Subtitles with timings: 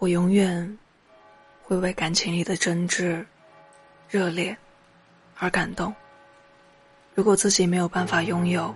[0.00, 0.78] 我永远
[1.62, 3.22] 会为感情里的真挚、
[4.08, 4.56] 热烈
[5.38, 5.94] 而感动。
[7.14, 8.74] 如果自己没有办法拥有，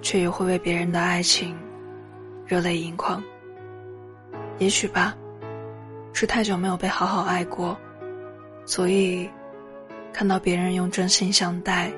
[0.00, 1.54] 却也会为别人的爱情
[2.46, 3.22] 热泪盈眶。
[4.58, 5.14] 也许吧，
[6.14, 7.76] 是太久没有被好好爱过，
[8.64, 9.28] 所以
[10.14, 11.92] 看到别人用真心相待，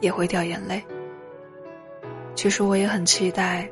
[0.00, 0.84] 也会掉眼泪。
[2.34, 3.70] 其实我也很期待，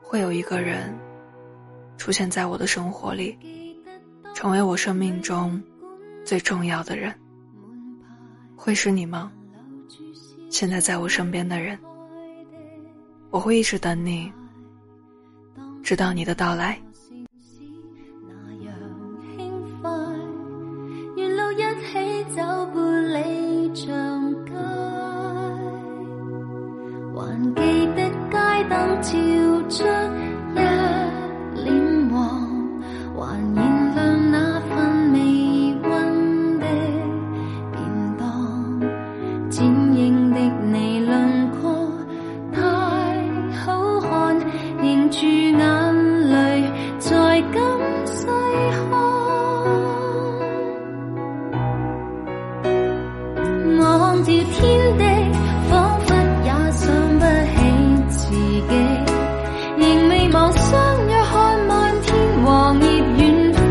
[0.00, 0.98] 会有一个人
[1.96, 3.36] 出现在我的生活里，
[4.34, 5.62] 成为我生命中
[6.24, 7.14] 最重要的人。
[8.56, 9.32] 会是你吗？
[10.50, 11.78] 现在在我身边的人，
[13.30, 14.32] 我会一直等你，
[15.82, 16.78] 直到你的到来。
[21.92, 22.00] 还
[45.52, 46.34] 眼泪
[46.98, 47.10] 在
[47.52, 47.56] 今
[48.06, 48.26] 世
[48.70, 48.80] 看，
[53.78, 53.82] 忘
[54.22, 54.62] 掉天
[54.98, 55.02] 地，
[55.68, 56.08] 仿佛
[56.44, 56.82] 也想
[57.18, 57.22] 不
[57.52, 57.56] 起
[58.08, 58.72] 自己，
[59.76, 60.72] 仍未忘相
[61.08, 61.32] 约看
[61.66, 61.72] 漫
[62.02, 62.06] 天
[62.44, 62.86] 黄叶
[63.18, 63.22] 远
[63.52, 63.62] 飞。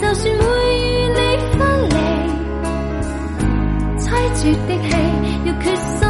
[0.00, 0.42] 就算每
[0.78, 1.18] 与你
[1.58, 1.58] 分
[1.90, 1.96] 离，
[3.98, 4.90] 凄绝的戏，
[5.44, 6.07] 要决心。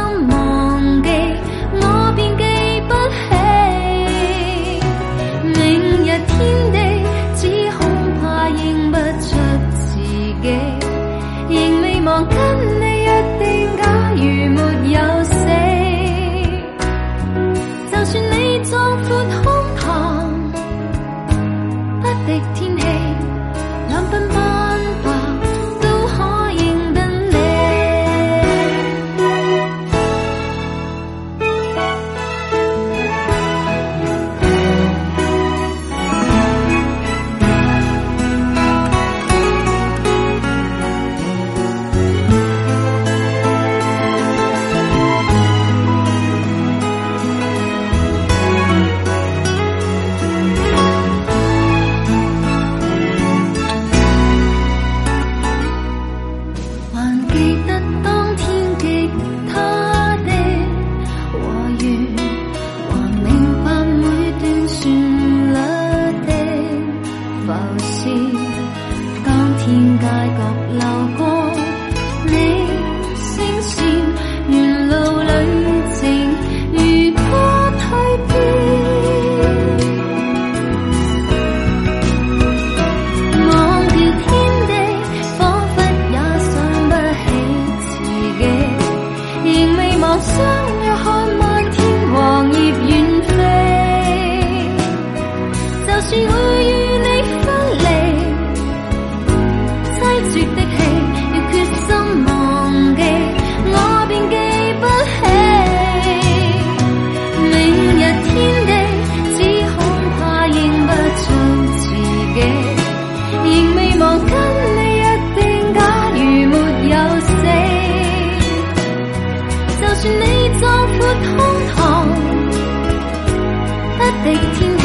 [124.23, 124.83] 的天气，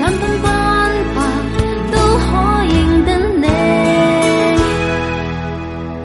[0.00, 0.46] 冷风关
[1.14, 1.18] 白
[1.92, 2.28] 都可
[2.72, 2.74] 认
[3.04, 3.08] 得
[3.38, 3.44] 你。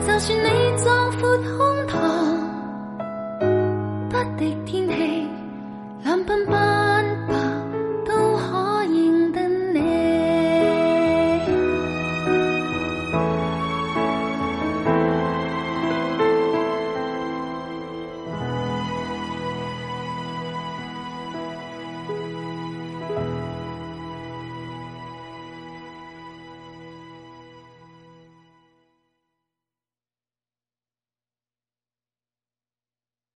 [0.06, 0.46] 就算你
[0.82, 1.52] 壮阔胸
[1.88, 1.90] 膛，
[4.08, 4.92] 不敌天气，
[6.04, 6.61] 冷风。